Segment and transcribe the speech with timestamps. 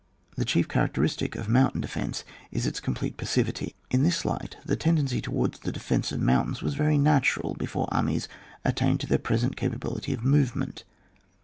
[0.35, 5.21] The chief characteristic of mountain defence is its complete passivity; in this light the tendency
[5.21, 8.27] towards the defence of moimtains was very natural before armies
[8.65, 10.85] attained to their present capa bility of movement.